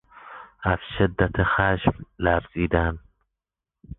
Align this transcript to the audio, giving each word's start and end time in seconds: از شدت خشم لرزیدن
از 0.63 0.79
شدت 0.97 1.43
خشم 1.43 2.05
لرزیدن 2.19 2.99